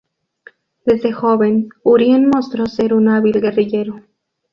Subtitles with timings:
[0.83, 4.01] Desde joven, Urien mostró ser un hábil guerrillero.